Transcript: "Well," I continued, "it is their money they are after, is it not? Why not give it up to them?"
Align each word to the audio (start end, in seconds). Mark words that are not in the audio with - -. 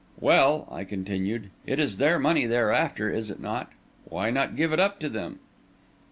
"Well," 0.19 0.67
I 0.71 0.83
continued, 0.83 1.51
"it 1.67 1.79
is 1.79 1.97
their 1.97 2.17
money 2.17 2.47
they 2.47 2.57
are 2.57 2.71
after, 2.71 3.11
is 3.13 3.29
it 3.29 3.39
not? 3.39 3.71
Why 4.05 4.31
not 4.31 4.55
give 4.55 4.73
it 4.73 4.79
up 4.79 4.99
to 5.01 5.09
them?" 5.09 5.37